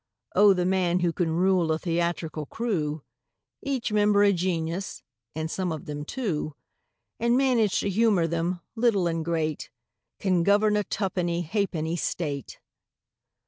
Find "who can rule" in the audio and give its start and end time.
1.01-1.71